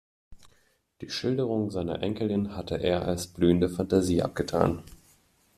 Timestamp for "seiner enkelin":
1.69-2.55